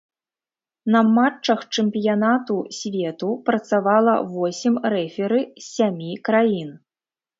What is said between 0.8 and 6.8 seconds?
На матчах чэмпіянату свету працавала восем рэферы з сямі краін.